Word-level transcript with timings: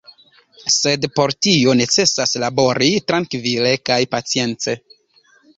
Sed 0.75 1.03
por 1.19 1.33
tio 1.47 1.75
necesas 1.83 2.33
labori, 2.45 2.89
trankvile 3.13 3.75
kaj 3.91 4.03
pacience. 4.17 4.79